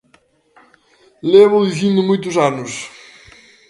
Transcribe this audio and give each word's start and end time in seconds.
Lévoo 1.31 1.67
dicindo 1.69 2.07
moitos 2.09 2.35
anos. 2.49 2.71